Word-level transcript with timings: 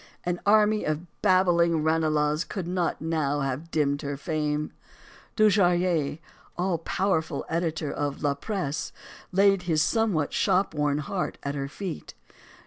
An 0.25 0.39
army 0.47 0.83
of 0.83 1.05
babbling 1.21 1.83
Ranelaghs 1.83 2.43
could 2.43 2.67
not 2.67 3.01
now 3.03 3.41
have 3.41 3.69
dimmed 3.69 4.01
her 4.01 4.17
fame. 4.17 4.71
Dujarrier, 5.35 6.17
all 6.57 6.79
powerful 6.79 7.45
editor 7.47 7.91
of 7.93 8.23
"La 8.23 8.33
Presse," 8.33 8.91
laid 9.31 9.61
his 9.69 9.83
somewhat 9.83 10.33
shopworn 10.33 10.97
heart 11.01 11.37
at 11.43 11.53
her 11.53 11.67
feet. 11.67 12.15